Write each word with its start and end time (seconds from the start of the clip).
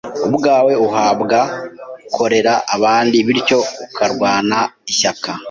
ubwawe 0.27 0.73
ahubwo 0.89 1.37
ukorera 2.07 2.53
abandi 2.75 3.17
bityo 3.27 3.59
ukarwana 3.85 4.57
ishyaka 4.91 5.31